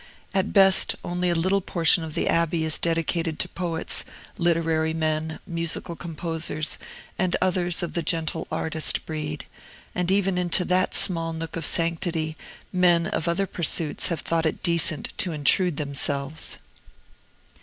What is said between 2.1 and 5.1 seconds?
the Abbey is dedicated to poets, literary